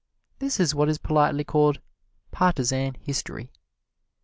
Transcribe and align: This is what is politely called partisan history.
This 0.39 0.59
is 0.59 0.73
what 0.73 0.89
is 0.89 0.97
politely 0.97 1.43
called 1.43 1.79
partisan 2.31 2.95
history. 2.95 3.51